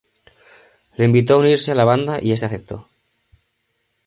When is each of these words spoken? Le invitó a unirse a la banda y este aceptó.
Le 0.97 1.05
invitó 1.05 1.35
a 1.35 1.41
unirse 1.41 1.71
a 1.73 1.75
la 1.75 1.85
banda 1.85 2.19
y 2.19 2.31
este 2.31 2.47
aceptó. 2.47 2.87